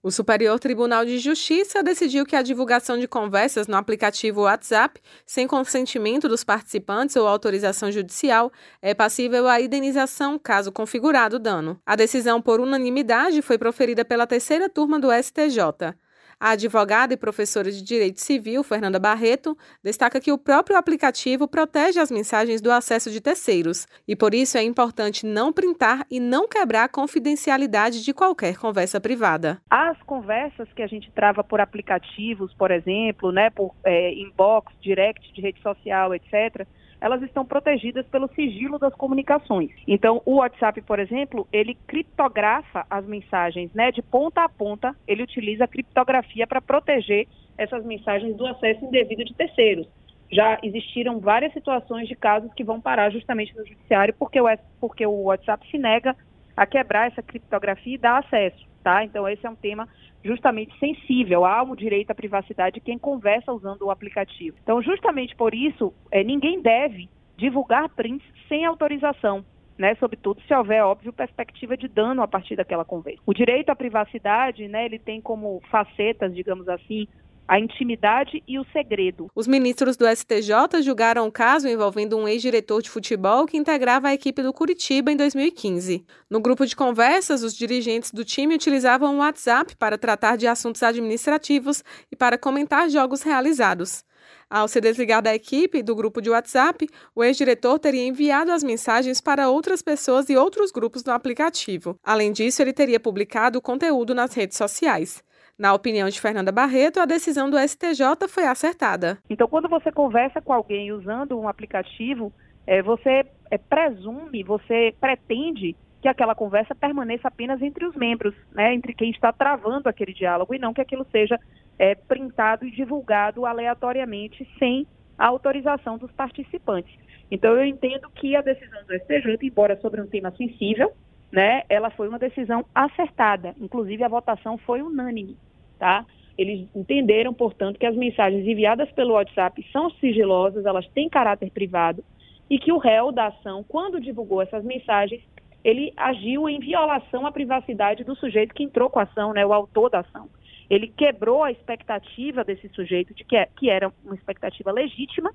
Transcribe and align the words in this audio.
O 0.00 0.12
Superior 0.12 0.60
Tribunal 0.60 1.04
de 1.04 1.18
Justiça 1.18 1.82
decidiu 1.82 2.24
que 2.24 2.36
a 2.36 2.42
divulgação 2.42 2.96
de 2.96 3.08
conversas 3.08 3.66
no 3.66 3.76
aplicativo 3.76 4.42
WhatsApp, 4.42 5.00
sem 5.26 5.44
consentimento 5.44 6.28
dos 6.28 6.44
participantes 6.44 7.16
ou 7.16 7.26
autorização 7.26 7.90
judicial, 7.90 8.52
é 8.80 8.94
passível 8.94 9.48
à 9.48 9.60
indenização 9.60 10.38
caso 10.38 10.70
configurado 10.70 11.36
dano. 11.36 11.80
A 11.84 11.96
decisão 11.96 12.40
por 12.40 12.60
unanimidade 12.60 13.42
foi 13.42 13.58
proferida 13.58 14.04
pela 14.04 14.24
terceira 14.24 14.68
turma 14.68 15.00
do 15.00 15.08
STJ. 15.12 15.96
A 16.40 16.50
advogada 16.50 17.12
e 17.12 17.16
professora 17.16 17.68
de 17.68 17.82
Direito 17.82 18.20
Civil, 18.20 18.62
Fernanda 18.62 19.00
Barreto, 19.00 19.58
destaca 19.82 20.20
que 20.20 20.30
o 20.30 20.38
próprio 20.38 20.76
aplicativo 20.76 21.48
protege 21.48 21.98
as 21.98 22.12
mensagens 22.12 22.60
do 22.60 22.70
acesso 22.70 23.10
de 23.10 23.20
terceiros 23.20 23.88
e 24.06 24.14
por 24.14 24.32
isso 24.32 24.56
é 24.56 24.62
importante 24.62 25.26
não 25.26 25.52
printar 25.52 26.06
e 26.08 26.20
não 26.20 26.46
quebrar 26.46 26.84
a 26.84 26.88
confidencialidade 26.88 28.04
de 28.04 28.14
qualquer 28.14 28.56
conversa 28.56 29.00
privada. 29.00 29.60
As 29.68 30.00
conversas 30.04 30.72
que 30.74 30.82
a 30.82 30.86
gente 30.86 31.10
trava 31.10 31.42
por 31.42 31.60
aplicativos, 31.60 32.54
por 32.54 32.70
exemplo, 32.70 33.32
né, 33.32 33.50
por 33.50 33.74
é, 33.84 34.12
inbox, 34.14 34.72
direct 34.80 35.32
de 35.32 35.40
rede 35.40 35.60
social, 35.60 36.14
etc., 36.14 36.64
elas 37.00 37.22
estão 37.22 37.44
protegidas 37.44 38.06
pelo 38.06 38.28
sigilo 38.34 38.78
das 38.78 38.94
comunicações. 38.94 39.70
Então, 39.86 40.20
o 40.24 40.36
WhatsApp, 40.36 40.80
por 40.82 40.98
exemplo, 40.98 41.46
ele 41.52 41.76
criptografa 41.86 42.86
as 42.90 43.06
mensagens, 43.06 43.72
né, 43.72 43.90
de 43.92 44.02
ponta 44.02 44.42
a 44.42 44.48
ponta, 44.48 44.94
ele 45.06 45.22
utiliza 45.22 45.64
a 45.64 45.68
criptografia 45.68 46.46
para 46.46 46.60
proteger 46.60 47.26
essas 47.56 47.84
mensagens 47.84 48.36
do 48.36 48.46
acesso 48.46 48.84
indevido 48.84 49.24
de 49.24 49.34
terceiros. 49.34 49.86
Já 50.30 50.58
existiram 50.62 51.18
várias 51.18 51.52
situações 51.52 52.06
de 52.06 52.14
casos 52.14 52.52
que 52.52 52.62
vão 52.62 52.80
parar 52.80 53.10
justamente 53.10 53.56
no 53.56 53.66
judiciário 53.66 54.14
porque 54.18 54.40
o, 54.40 54.46
porque 54.78 55.06
o 55.06 55.22
WhatsApp 55.22 55.66
se 55.70 55.78
nega 55.78 56.14
a 56.58 56.66
quebrar 56.66 57.06
essa 57.06 57.22
criptografia 57.22 57.94
e 57.94 57.98
dar 57.98 58.18
acesso, 58.18 58.66
tá? 58.82 59.04
Então, 59.04 59.28
esse 59.28 59.46
é 59.46 59.50
um 59.50 59.54
tema 59.54 59.88
justamente 60.24 60.76
sensível 60.80 61.44
ao 61.44 61.76
direito 61.76 62.10
à 62.10 62.14
privacidade 62.14 62.74
de 62.74 62.80
quem 62.80 62.98
conversa 62.98 63.52
usando 63.52 63.82
o 63.82 63.90
aplicativo. 63.92 64.56
Então, 64.60 64.82
justamente 64.82 65.36
por 65.36 65.54
isso, 65.54 65.94
é, 66.10 66.24
ninguém 66.24 66.60
deve 66.60 67.08
divulgar 67.36 67.88
prints 67.90 68.26
sem 68.48 68.64
autorização. 68.64 69.44
Né, 69.78 69.94
sobretudo 69.94 70.42
se 70.42 70.52
houver, 70.52 70.82
óbvio, 70.82 71.12
perspectiva 71.12 71.76
de 71.76 71.86
dano 71.86 72.20
a 72.20 72.26
partir 72.26 72.56
daquela 72.56 72.84
conversa. 72.84 73.22
O 73.24 73.32
direito 73.32 73.70
à 73.70 73.76
privacidade, 73.76 74.66
né, 74.66 74.84
ele 74.84 74.98
tem 74.98 75.20
como 75.20 75.62
facetas, 75.70 76.34
digamos 76.34 76.68
assim, 76.68 77.06
a 77.48 77.58
intimidade 77.58 78.42
e 78.46 78.58
o 78.58 78.66
segredo. 78.72 79.30
Os 79.34 79.46
ministros 79.46 79.96
do 79.96 80.06
STJ 80.06 80.82
julgaram 80.82 81.26
o 81.26 81.32
caso 81.32 81.66
envolvendo 81.66 82.16
um 82.18 82.28
ex-diretor 82.28 82.82
de 82.82 82.90
futebol 82.90 83.46
que 83.46 83.56
integrava 83.56 84.08
a 84.08 84.14
equipe 84.14 84.42
do 84.42 84.52
Curitiba 84.52 85.10
em 85.10 85.16
2015. 85.16 86.04
No 86.28 86.40
grupo 86.40 86.66
de 86.66 86.76
conversas, 86.76 87.42
os 87.42 87.56
dirigentes 87.56 88.10
do 88.10 88.24
time 88.24 88.54
utilizavam 88.54 89.16
o 89.16 89.18
WhatsApp 89.20 89.74
para 89.76 89.96
tratar 89.96 90.36
de 90.36 90.46
assuntos 90.46 90.82
administrativos 90.82 91.82
e 92.12 92.16
para 92.16 92.36
comentar 92.36 92.90
jogos 92.90 93.22
realizados. 93.22 94.04
Ao 94.50 94.68
ser 94.68 94.80
desligado 94.80 95.24
da 95.24 95.34
equipe 95.34 95.82
do 95.82 95.94
grupo 95.94 96.20
de 96.20 96.30
WhatsApp, 96.30 96.86
o 97.14 97.22
ex-diretor 97.22 97.78
teria 97.78 98.06
enviado 98.06 98.50
as 98.50 98.62
mensagens 98.62 99.20
para 99.20 99.48
outras 99.48 99.82
pessoas 99.82 100.28
e 100.28 100.36
outros 100.36 100.70
grupos 100.70 101.04
no 101.04 101.12
aplicativo. 101.12 101.98
Além 102.02 102.32
disso, 102.32 102.62
ele 102.62 102.72
teria 102.72 103.00
publicado 103.00 103.58
o 103.58 103.62
conteúdo 103.62 104.14
nas 104.14 104.34
redes 104.34 104.56
sociais. 104.56 105.22
Na 105.58 105.74
opinião 105.74 106.08
de 106.08 106.20
Fernanda 106.20 106.52
Barreto, 106.52 107.00
a 107.00 107.04
decisão 107.04 107.50
do 107.50 107.58
STJ 107.58 108.28
foi 108.28 108.44
acertada. 108.46 109.18
Então, 109.28 109.48
quando 109.48 109.68
você 109.68 109.90
conversa 109.90 110.40
com 110.40 110.52
alguém 110.52 110.92
usando 110.92 111.36
um 111.36 111.48
aplicativo, 111.48 112.32
é, 112.64 112.80
você 112.80 113.26
é, 113.50 113.58
presume, 113.58 114.44
você 114.44 114.94
pretende 115.00 115.74
que 116.00 116.06
aquela 116.06 116.36
conversa 116.36 116.76
permaneça 116.76 117.26
apenas 117.26 117.60
entre 117.60 117.84
os 117.84 117.96
membros, 117.96 118.32
né, 118.52 118.72
entre 118.72 118.94
quem 118.94 119.10
está 119.10 119.32
travando 119.32 119.88
aquele 119.88 120.14
diálogo, 120.14 120.54
e 120.54 120.60
não 120.60 120.72
que 120.72 120.80
aquilo 120.80 121.04
seja 121.10 121.36
é, 121.76 121.96
printado 121.96 122.64
e 122.64 122.70
divulgado 122.70 123.44
aleatoriamente 123.44 124.48
sem 124.60 124.86
a 125.18 125.26
autorização 125.26 125.98
dos 125.98 126.12
participantes. 126.12 126.96
Então, 127.32 127.56
eu 127.56 127.64
entendo 127.64 128.08
que 128.10 128.36
a 128.36 128.42
decisão 128.42 128.78
do 128.86 128.94
STJ, 128.94 129.36
embora 129.42 129.76
sobre 129.80 130.00
um 130.00 130.06
tema 130.06 130.30
sensível, 130.36 130.92
né, 131.32 131.64
ela 131.68 131.90
foi 131.90 132.06
uma 132.06 132.18
decisão 132.18 132.64
acertada. 132.72 133.56
Inclusive, 133.60 134.04
a 134.04 134.08
votação 134.08 134.56
foi 134.56 134.82
unânime 134.82 135.36
tá? 135.78 136.04
Eles 136.36 136.68
entenderam, 136.74 137.34
portanto, 137.34 137.78
que 137.78 137.86
as 137.86 137.96
mensagens 137.96 138.46
enviadas 138.46 138.90
pelo 138.92 139.14
WhatsApp 139.14 139.64
são 139.72 139.90
sigilosas, 139.92 140.64
elas 140.64 140.86
têm 140.88 141.08
caráter 141.08 141.50
privado 141.50 142.04
e 142.48 142.58
que 142.58 142.72
o 142.72 142.78
réu 142.78 143.12
da 143.12 143.26
ação, 143.26 143.64
quando 143.66 144.00
divulgou 144.00 144.40
essas 144.40 144.64
mensagens, 144.64 145.22
ele 145.64 145.92
agiu 145.96 146.48
em 146.48 146.60
violação 146.60 147.26
à 147.26 147.32
privacidade 147.32 148.04
do 148.04 148.16
sujeito 148.16 148.54
que 148.54 148.62
entrou 148.62 148.88
com 148.88 149.00
a 149.00 149.02
ação, 149.02 149.32
né, 149.32 149.44
o 149.44 149.52
autor 149.52 149.90
da 149.90 150.00
ação. 150.00 150.28
Ele 150.70 150.86
quebrou 150.86 151.42
a 151.42 151.50
expectativa 151.50 152.44
desse 152.44 152.68
sujeito, 152.70 153.14
de 153.14 153.24
que, 153.24 153.36
é, 153.36 153.48
que 153.56 153.68
era 153.68 153.92
uma 154.04 154.14
expectativa 154.14 154.70
legítima, 154.70 155.32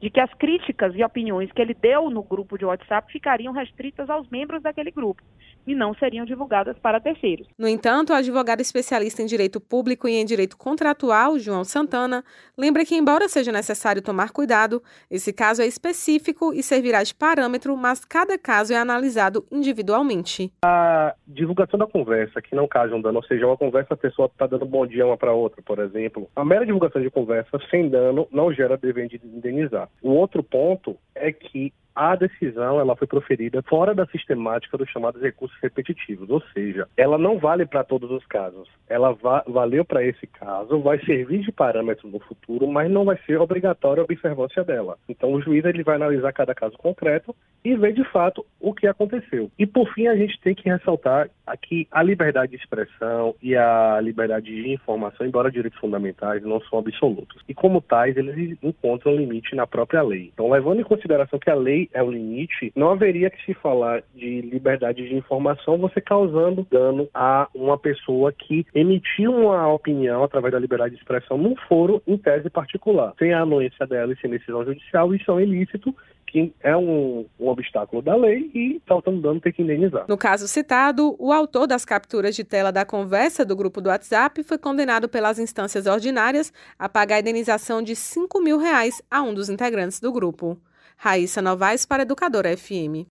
de 0.00 0.10
que 0.10 0.20
as 0.20 0.32
críticas 0.34 0.94
e 0.94 1.04
opiniões 1.04 1.52
que 1.52 1.60
ele 1.60 1.74
deu 1.74 2.10
no 2.10 2.22
grupo 2.22 2.56
de 2.56 2.64
WhatsApp 2.64 3.12
ficariam 3.12 3.52
restritas 3.52 4.08
aos 4.08 4.28
membros 4.28 4.62
daquele 4.62 4.90
grupo 4.90 5.22
e 5.66 5.74
não 5.74 5.94
seriam 5.94 6.24
divulgadas 6.24 6.78
para 6.78 7.00
terceiros. 7.00 7.46
No 7.58 7.68
entanto, 7.68 8.10
o 8.10 8.16
advogado 8.16 8.60
especialista 8.60 9.22
em 9.22 9.26
direito 9.26 9.60
público 9.60 10.08
e 10.08 10.14
em 10.14 10.24
direito 10.24 10.56
contratual, 10.56 11.38
João 11.38 11.64
Santana, 11.64 12.24
lembra 12.56 12.84
que, 12.84 12.96
embora 12.96 13.28
seja 13.28 13.52
necessário 13.52 14.00
tomar 14.00 14.30
cuidado, 14.30 14.82
esse 15.10 15.32
caso 15.32 15.60
é 15.60 15.66
específico 15.66 16.54
e 16.54 16.62
servirá 16.62 17.02
de 17.02 17.14
parâmetro, 17.14 17.76
mas 17.76 18.04
cada 18.04 18.38
caso 18.38 18.72
é 18.72 18.76
analisado 18.76 19.44
individualmente. 19.50 20.50
A 20.64 21.14
divulgação 21.26 21.78
da 21.78 21.86
conversa, 21.86 22.40
que 22.40 22.54
não 22.54 22.66
cause 22.66 22.94
um 22.94 23.00
dano, 23.00 23.18
ou 23.18 23.24
seja, 23.24 23.46
uma 23.46 23.56
conversa 23.56 23.94
a 23.94 23.96
pessoa 23.96 24.26
está 24.26 24.46
dando 24.46 24.64
bom 24.64 24.86
dia 24.86 25.06
uma 25.06 25.16
para 25.16 25.32
outra, 25.32 25.60
por 25.62 25.78
exemplo, 25.78 26.28
a 26.34 26.44
mera 26.44 26.64
divulgação 26.64 27.02
de 27.02 27.10
conversa 27.10 27.58
sem 27.70 27.88
dano 27.88 28.26
não 28.30 28.52
gera 28.52 28.78
dever 28.78 29.08
de 29.08 29.20
indenizar. 29.24 29.89
O 30.02 30.10
outro 30.10 30.42
ponto 30.42 30.96
é 31.14 31.32
que 31.32 31.72
a 31.94 32.14
decisão 32.14 32.80
ela 32.80 32.96
foi 32.96 33.06
proferida 33.06 33.62
fora 33.62 33.94
da 33.94 34.06
sistemática 34.06 34.78
dos 34.78 34.88
chamados 34.90 35.20
recursos 35.20 35.56
repetitivos, 35.62 36.30
ou 36.30 36.40
seja, 36.52 36.88
ela 36.96 37.18
não 37.18 37.38
vale 37.38 37.66
para 37.66 37.84
todos 37.84 38.10
os 38.10 38.24
casos. 38.26 38.68
Ela 38.88 39.12
va 39.12 39.44
valeu 39.46 39.84
para 39.84 40.04
esse 40.04 40.26
caso, 40.26 40.80
vai 40.80 40.98
servir 41.04 41.40
de 41.40 41.52
parâmetro 41.52 42.08
no 42.08 42.20
futuro, 42.20 42.66
mas 42.66 42.90
não 42.90 43.04
vai 43.04 43.18
ser 43.26 43.40
obrigatória 43.40 44.00
a 44.00 44.04
observância 44.04 44.64
dela. 44.64 44.98
Então 45.08 45.32
o 45.32 45.42
juiz 45.42 45.64
ele 45.64 45.82
vai 45.82 45.96
analisar 45.96 46.32
cada 46.32 46.54
caso 46.54 46.76
concreto 46.78 47.34
e 47.64 47.76
ver 47.76 47.92
de 47.92 48.04
fato 48.04 48.44
o 48.60 48.72
que 48.72 48.86
aconteceu. 48.86 49.50
E 49.58 49.66
por 49.66 49.92
fim 49.92 50.06
a 50.06 50.16
gente 50.16 50.40
tem 50.40 50.54
que 50.54 50.68
ressaltar 50.68 51.28
aqui 51.46 51.86
a 51.90 52.02
liberdade 52.02 52.52
de 52.52 52.56
expressão 52.56 53.34
e 53.42 53.56
a 53.56 54.00
liberdade 54.00 54.46
de 54.46 54.72
informação, 54.72 55.26
embora 55.26 55.50
direitos 55.50 55.78
fundamentais 55.78 56.42
não 56.42 56.60
são 56.62 56.78
absolutos. 56.78 57.42
E 57.48 57.54
como 57.54 57.80
tais, 57.80 58.16
eles 58.16 58.56
encontram 58.62 59.16
limite 59.16 59.54
na 59.54 59.66
própria 59.66 60.02
lei. 60.02 60.30
Então, 60.32 60.50
levando 60.50 60.80
em 60.80 60.84
consideração 60.84 61.38
que 61.38 61.50
a 61.50 61.54
lei 61.54 61.79
é 61.92 62.02
o 62.02 62.10
limite, 62.10 62.72
não 62.74 62.90
haveria 62.90 63.30
que 63.30 63.44
se 63.44 63.54
falar 63.54 64.02
de 64.14 64.40
liberdade 64.42 65.08
de 65.08 65.14
informação 65.14 65.78
você 65.78 66.00
causando 66.00 66.66
dano 66.70 67.08
a 67.14 67.48
uma 67.54 67.78
pessoa 67.78 68.32
que 68.32 68.66
emitiu 68.74 69.32
uma 69.32 69.72
opinião 69.72 70.24
através 70.24 70.52
da 70.52 70.58
liberdade 70.58 70.94
de 70.94 71.00
expressão 71.00 71.38
num 71.38 71.54
foro 71.68 72.02
em 72.06 72.16
tese 72.16 72.50
particular. 72.50 73.14
Sem 73.18 73.32
a 73.32 73.40
anuência 73.40 73.86
dela 73.86 74.12
e 74.12 74.20
sem 74.20 74.30
decisão 74.30 74.64
judicial, 74.64 75.14
isso 75.14 75.30
é 75.30 75.34
um 75.34 75.40
ilícito 75.40 75.94
que 76.30 76.54
é 76.60 76.76
um, 76.76 77.26
um 77.38 77.48
obstáculo 77.48 78.00
da 78.00 78.14
lei 78.14 78.50
e 78.54 78.80
faltando 78.86 79.20
dano 79.20 79.40
tem 79.40 79.52
que 79.52 79.62
indenizar. 79.62 80.04
No 80.08 80.16
caso 80.16 80.46
citado, 80.46 81.16
o 81.18 81.32
autor 81.32 81.66
das 81.66 81.84
capturas 81.84 82.36
de 82.36 82.44
tela 82.44 82.70
da 82.70 82.84
conversa 82.84 83.44
do 83.44 83.56
grupo 83.56 83.80
do 83.80 83.88
WhatsApp 83.88 84.42
foi 84.44 84.56
condenado 84.56 85.08
pelas 85.08 85.38
instâncias 85.38 85.86
ordinárias 85.86 86.52
a 86.78 86.88
pagar 86.88 87.16
a 87.16 87.20
indenização 87.20 87.82
de 87.82 87.96
5 87.96 88.40
mil 88.40 88.58
reais 88.58 89.02
a 89.10 89.20
um 89.22 89.34
dos 89.34 89.50
integrantes 89.50 89.98
do 89.98 90.12
grupo. 90.12 90.56
Raíssa 91.02 91.40
Novaes 91.40 91.86
para 91.86 92.02
Educadora 92.02 92.52
FM. 92.52 93.08